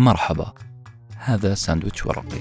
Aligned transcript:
مرحبا. 0.00 0.52
هذا 1.16 1.54
ساندويتش 1.54 2.06
ورقي. 2.06 2.38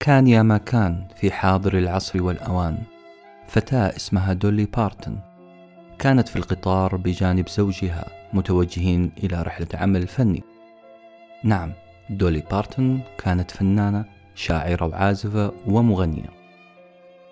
كان 0.00 0.26
يا 0.26 0.42
ما 0.42 0.58
كان 0.58 1.08
في 1.16 1.32
حاضر 1.32 1.78
العصر 1.78 2.22
والأوان. 2.22 2.78
فتاة 3.48 3.96
اسمها 3.96 4.32
دولي 4.32 4.64
بارتن. 4.64 5.18
كانت 5.98 6.28
في 6.28 6.36
القطار 6.36 6.96
بجانب 6.96 7.48
زوجها 7.48 8.06
متوجهين 8.32 9.12
إلى 9.18 9.42
رحلة 9.42 9.68
عمل 9.74 10.06
فني. 10.06 10.42
نعم 11.44 11.72
دولي 12.10 12.40
بارتن 12.50 13.00
كانت 13.18 13.50
فنانة 13.50 14.04
شاعرة 14.34 14.86
وعازفة 14.86 15.52
ومغنية. 15.66 16.30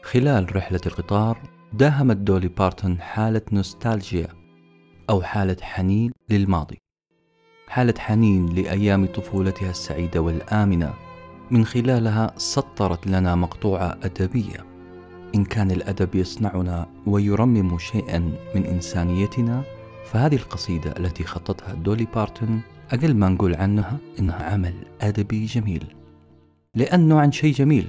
خلال 0.03 0.57
رحلة 0.57 0.81
القطار 0.87 1.52
داهمت 1.75 2.17
دولي 2.17 2.49
بارتن 2.49 3.01
حالة 3.01 3.43
نوستالجيا 3.53 4.29
أو 5.11 5.23
حالة 5.23 5.57
حنين 5.63 6.13
للماضي. 6.31 6.79
حالة 7.69 7.95
حنين 7.99 8.47
لأيام 8.47 9.07
طفولتها 9.07 9.71
السعيدة 9.71 10.21
والآمنة. 10.21 10.95
من 11.51 11.65
خلالها 11.65 12.35
سطرت 12.37 13.07
لنا 13.07 13.35
مقطوعة 13.35 13.99
أدبية. 14.03 14.65
إن 15.35 15.45
كان 15.45 15.71
الأدب 15.71 16.15
يصنعنا 16.15 16.87
ويرمم 17.07 17.79
شيئا 17.79 18.19
من 18.55 18.65
إنسانيتنا 18.65 19.63
فهذه 20.05 20.37
القصيدة 20.37 20.95
التي 20.99 21.25
خطتها 21.25 21.75
دولي 21.75 22.07
بارتن 22.15 22.61
أقل 22.93 23.15
ما 23.15 23.29
نقول 23.29 23.55
عنها 23.55 23.99
إنها 24.19 24.53
عمل 24.53 24.75
أدبي 25.01 25.45
جميل. 25.47 25.85
لأنه 26.75 27.21
عن 27.21 27.33
شيء 27.33 27.55
جميل 27.55 27.87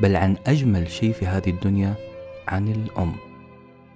بل 0.00 0.16
عن 0.16 0.36
أجمل 0.46 0.90
شيء 0.90 1.12
في 1.12 1.26
هذه 1.26 1.50
الدنيا 1.50 1.94
عن 2.48 2.68
الأم. 2.68 3.27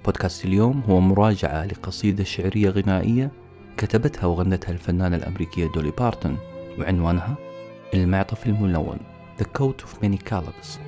بودكاست 0.05 0.45
اليوم 0.45 0.83
هو 0.89 1.01
مراجعة 1.01 1.67
لقصيدة 1.67 2.25
شعرية 2.25 2.71
غنائية 2.71 3.31
كتبتها 3.77 4.27
وغنتها 4.27 4.73
الفنانة 4.73 5.17
الأمريكية 5.17 5.67
دولي 5.67 5.91
بارتون 5.91 6.39
وعنوانها 6.79 7.35
المعطف 7.95 8.47
الملون 8.47 8.99
The 9.39 9.45
Coat 9.45 9.85
of 9.85 10.05
Many 10.05 10.31
Colors. 10.31 10.79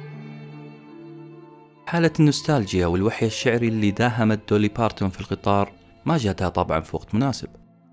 حالة 1.87 2.11
النوستالجيا 2.21 2.87
والوحي 2.87 3.27
الشعري 3.27 3.69
اللي 3.69 3.91
داهمت 3.91 4.41
دولي 4.51 4.69
بارتون 4.69 5.09
في 5.09 5.21
القطار 5.21 5.73
ما 6.07 6.17
جاتها 6.17 6.49
طبعا 6.49 6.81
في 6.81 6.97
وقت 6.97 7.15
مناسب 7.15 7.49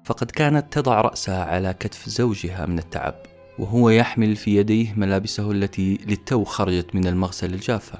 فقد 0.05 0.31
كانت 0.31 0.73
تضع 0.73 1.01
رأسها 1.01 1.43
على 1.43 1.73
كتف 1.73 2.09
زوجها 2.09 2.65
من 2.65 2.79
التعب 2.79 3.15
وهو 3.59 3.89
يحمل 3.89 4.35
في 4.35 4.55
يديه 4.57 4.93
ملابسه 4.97 5.51
التي 5.51 5.97
للتو 6.07 6.43
خرجت 6.43 6.95
من 6.95 7.07
المغسل 7.07 7.53
الجافة. 7.53 7.99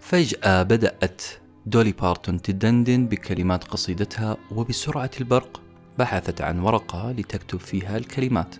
فجأة 0.00 0.62
بدأت 0.62 1.22
دولي 1.66 1.92
بارتون 1.92 2.42
تدندن 2.42 3.06
بكلمات 3.06 3.64
قصيدتها 3.64 4.36
وبسرعة 4.50 5.10
البرق 5.20 5.60
بحثت 5.98 6.40
عن 6.40 6.58
ورقة 6.58 7.12
لتكتب 7.12 7.58
فيها 7.58 7.96
الكلمات. 7.96 8.56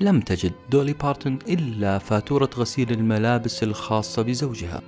لم 0.00 0.20
تجد 0.20 0.52
دولي 0.70 0.92
بارتون 0.92 1.38
إلا 1.48 1.98
فاتورة 1.98 2.50
غسيل 2.56 2.92
الملابس 2.92 3.62
الخاصة 3.62 4.22
بزوجها. 4.22 4.82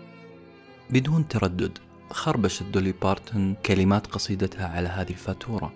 بدون 0.90 1.28
تردد 1.28 1.78
خربشت 2.10 2.62
دولي 2.62 2.92
بارتون 3.02 3.54
كلمات 3.54 4.06
قصيدتها 4.06 4.68
على 4.68 4.88
هذه 4.88 5.10
الفاتورة. 5.10 5.72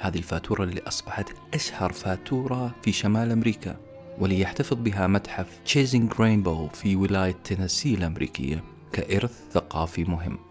هذه 0.00 0.18
الفاتورة 0.18 0.64
اللي 0.64 0.80
أصبحت 0.80 1.32
أشهر 1.54 1.92
فاتورة 1.92 2.74
في 2.82 2.92
شمال 2.92 3.32
أمريكا 3.32 3.76
واللي 4.18 4.40
يحتفظ 4.40 4.76
بها 4.76 5.06
متحف 5.06 5.60
Chasing 5.64 6.12
Rainbow 6.20 6.68
في 6.68 6.96
ولاية 6.96 7.36
تينيسي 7.44 7.94
الأمريكية 7.94 8.64
كإرث 8.92 9.42
ثقافي 9.52 10.04
مهم. 10.04 10.47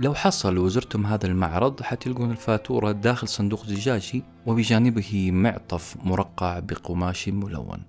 لو 0.00 0.14
حصل 0.14 0.58
وزرتم 0.58 1.06
هذا 1.06 1.26
المعرض 1.26 1.82
حتلقون 1.82 2.30
الفاتورة 2.30 2.92
داخل 2.92 3.28
صندوق 3.28 3.66
زجاجي 3.66 4.22
وبجانبه 4.46 5.30
معطف 5.32 5.96
مرقع 6.04 6.58
بقماش 6.58 7.28
ملون 7.28 7.82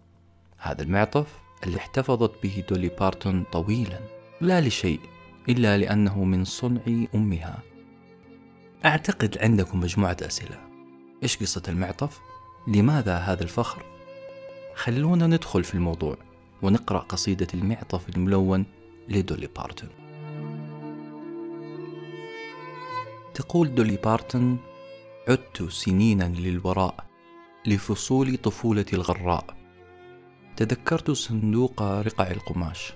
هذا 0.58 0.82
المعطف 0.82 1.28
اللي 1.64 1.78
احتفظت 1.78 2.32
به 2.44 2.64
دولي 2.70 2.90
بارتون 3.00 3.44
طويلا 3.52 4.00
لا 4.42 4.62
لشيء 4.62 5.00
إلا 5.50 5.78
لأنه 5.78 6.24
من 6.24 6.46
صنع 6.46 6.82
أمها 7.16 7.60
أعتقد 8.86 9.38
عندكم 9.38 9.80
مجموعة 9.80 10.18
أسئلة 10.22 10.60
إيش 11.24 11.38
قصة 11.38 11.64
المعطف؟ 11.68 12.20
لماذا 12.68 13.18
هذا 13.18 13.44
الفخر؟ 13.44 13.86
خلونا 14.76 15.28
ندخل 15.28 15.64
في 15.64 15.74
الموضوع 15.74 16.18
ونقرأ 16.62 17.00
قصيدة 17.00 17.48
المعطف 17.54 18.10
الملون 18.10 18.66
لدولي 19.10 19.48
بارتون 19.48 19.90
تقول 23.34 23.76
دولي 23.76 23.98
بارتون 23.98 24.58
عدت 25.30 25.64
سنينا 25.64 26.24
للوراء 26.24 27.06
لفصول 27.66 28.38
طفولتي 28.38 28.96
الغراء. 28.96 29.46
تذكرت 30.58 31.12
صندوق 31.12 31.82
رقع 31.82 32.32
القماش. 32.32 32.94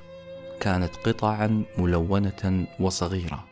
كانت 0.60 0.96
قطعا 0.96 1.64
ملونة 1.78 2.68
وصغيرة. 2.80 3.46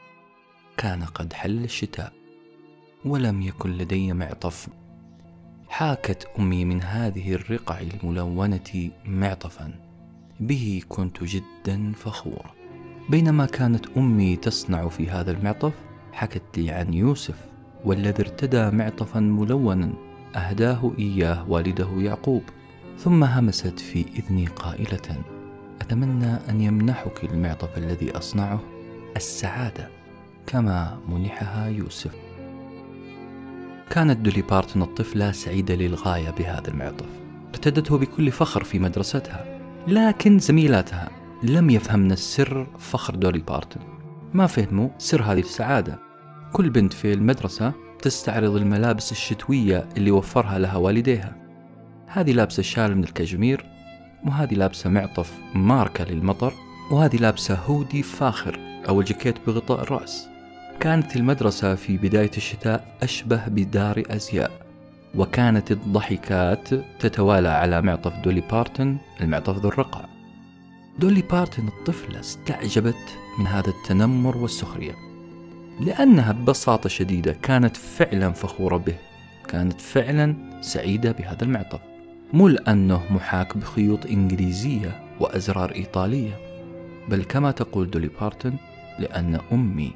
كان 0.78 1.04
قد 1.04 1.34
حل 1.34 1.64
الشتاء. 1.64 2.14
ولم 3.06 3.42
يكن 3.42 3.72
لدي 3.72 4.14
معطف. 4.14 4.68
حاكت 5.68 6.28
أمي 6.40 6.66
من 6.66 6.82
هذه 6.82 7.34
الرقع 7.34 7.80
الملونة 7.80 8.92
معطفا. 9.06 9.74
به 10.40 10.82
كنت 10.90 11.24
جدا 11.24 11.92
فخورا 11.92 12.52
بينما 13.10 13.46
كانت 13.46 13.86
أمي 13.98 14.36
تصنع 14.36 14.88
في 14.88 15.10
هذا 15.10 15.32
المعطف 15.32 15.74
حكت 16.14 16.58
لي 16.58 16.72
عن 16.72 16.94
يوسف 16.94 17.36
والذي 17.86 18.22
ارتدى 18.24 18.72
معطفا 18.72 19.20
ملونا 19.20 19.94
أهداه 20.36 20.92
إياه 21.00 21.50
والده 21.50 21.90
يعقوب 21.98 22.44
ثم 22.98 23.24
همست 23.24 23.80
في 23.80 24.06
إذني 24.20 24.46
قائلة 24.46 25.24
أتمنى 25.82 26.38
أن 26.50 26.62
يمنحك 26.62 27.24
المعطف 27.24 27.78
الذي 27.78 28.18
أصنعه؟ 28.18 28.60
السعادة 29.16 29.90
كما 30.48 31.00
منحها 31.10 31.68
يوسف. 31.68 32.16
كانت 33.90 34.18
دولي 34.18 34.42
بارتون 34.42 34.82
الطفلة 34.82 35.32
سعيدة 35.32 35.76
للغاية 35.76 36.30
بهذا 36.30 36.68
المعطف. 36.68 37.24
ارتدته 37.50 37.98
بكل 37.98 38.32
فخر 38.32 38.64
في 38.64 38.80
مدرستها 38.80 39.60
لكن 39.88 40.40
زميلاتها 40.40 41.10
لم 41.44 41.70
يفهمن 41.70 42.12
سر 42.12 42.68
فخر 42.80 43.16
دولي 43.16 43.40
بارتون 43.40 43.84
ما 44.34 44.48
فهموا 44.48 44.90
سر 44.98 45.22
هذه 45.22 45.40
السعادة. 45.40 46.00
كل 46.54 46.70
بنت 46.70 46.94
في 46.94 47.14
المدرسة 47.14 47.74
تستعرض 48.02 48.56
الملابس 48.56 49.12
الشتوية 49.12 49.90
اللي 49.98 50.12
وفرها 50.12 50.60
لها 50.60 50.78
والديها. 50.78 51.36
هذه 52.08 52.32
لابسة 52.32 52.64
شال 52.64 52.98
من 52.98 53.04
الكاجمير 53.04 53.66
وهذه 54.26 54.54
لابسة 54.54 54.90
معطف 54.90 55.34
ماركة 55.56 56.04
للمطر 56.04 56.54
وهذه 56.92 57.16
لابسة 57.16 57.56
هودي 57.56 58.04
فاخر 58.04 58.60
أو 58.90 59.02
الجاكيت 59.02 59.36
بغطاء 59.48 59.82
الرأس. 59.82 60.28
كانت 60.80 61.16
المدرسة 61.16 61.76
في 61.76 61.98
بداية 61.98 62.32
الشتاء 62.38 62.98
أشبه 63.04 63.48
بدار 63.48 64.04
أزياء 64.10 64.52
وكانت 65.16 65.72
الضحكات 65.72 66.74
تتوالى 67.00 67.50
على 67.50 67.82
معطف 67.82 68.14
دولي 68.24 68.42
بارتن 68.52 68.98
المعطف 69.22 69.58
ذو 69.58 69.70
الرقع 69.70 70.13
دولي 71.00 71.22
بارتن 71.22 71.68
الطفلة 71.68 72.20
استعجبت 72.20 73.18
من 73.40 73.48
هذا 73.48 73.70
التنمر 73.70 74.38
والسخرية 74.38 74.96
لأنها 75.80 76.32
ببساطة 76.32 76.90
شديدة 76.90 77.32
كانت 77.32 77.78
فعلا 77.78 78.32
فخورة 78.32 78.78
به 78.78 78.96
كانت 79.48 79.82
فعلا 79.82 80.36
سعيدة 80.62 81.12
بهذا 81.12 81.44
المعطف 81.44 81.80
مو 82.34 82.48
لأنه 82.48 83.14
محاك 83.14 83.58
بخيوط 83.58 84.06
إنجليزية 84.06 85.04
وأزرار 85.20 85.72
إيطالية 85.76 86.40
بل 87.10 87.24
كما 87.24 87.52
تقول 87.52 87.90
دولي 87.90 88.10
بارتن 88.22 88.54
لأن 89.00 89.40
أمي 89.52 89.92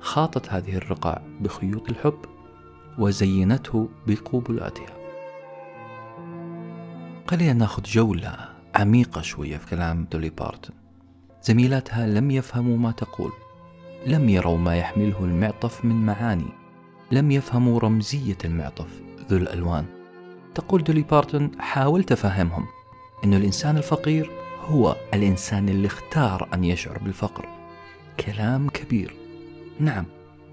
خاطت 0.00 0.52
هذه 0.52 0.76
الرقع 0.76 1.20
بخيوط 1.40 1.90
الحب 1.90 2.18
وزينته 2.98 3.88
بقبلاتها. 4.06 4.96
خلينا 7.26 7.52
ناخذ 7.52 7.82
جولة 7.82 8.51
عميقة 8.74 9.20
شوية 9.20 9.56
في 9.56 9.66
كلام 9.66 10.06
دولي 10.12 10.30
بارتون 10.30 10.76
زميلاتها 11.42 12.06
لم 12.06 12.30
يفهموا 12.30 12.78
ما 12.78 12.90
تقول 12.90 13.32
لم 14.06 14.28
يروا 14.28 14.58
ما 14.58 14.76
يحمله 14.76 15.24
المعطف 15.24 15.84
من 15.84 16.06
معاني 16.06 16.62
لم 17.12 17.30
يفهموا 17.30 17.80
رمزية 17.80 18.38
المعطف 18.44 19.00
ذو 19.30 19.36
الألوان. 19.36 19.84
تقول 20.54 20.84
دولي 20.84 21.02
بارتون 21.02 21.50
حاولت 21.58 22.12
أفهمهم 22.12 22.66
أن 23.24 23.34
الإنسان 23.34 23.76
الفقير 23.76 24.30
هو 24.66 24.96
الإنسان 25.14 25.68
اللي 25.68 25.86
اختار 25.86 26.48
أن 26.54 26.64
يشعر 26.64 26.98
بالفقر. 26.98 27.48
كلام 28.20 28.68
كبير. 28.68 29.14
نعم 29.80 30.04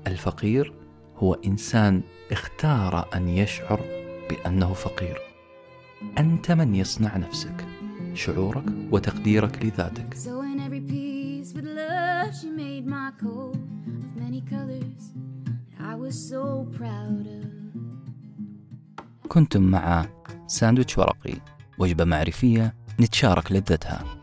الفقير 0.08 0.74
هو 1.18 1.34
إنسان 1.34 2.02
اختار 2.32 3.08
أن 3.16 3.30
يشعر 3.30 3.80
بأنه 4.30 4.74
فقير. 4.74 5.18
أنت 6.18 6.52
من 6.52 6.76
يصنع 6.76 7.18
نفسك؟ 7.18 7.66
شعورك 8.20 8.64
وتقديرك 8.92 9.66
لذاتك. 9.66 10.14
كنتم 19.28 19.64
مع 19.64 20.06
ساندويتش 20.48 20.98
ورقي 20.98 21.34
وجبة 21.78 22.04
معرفية 22.04 22.74
نتشارك 23.00 23.52
لذتها 23.52 24.19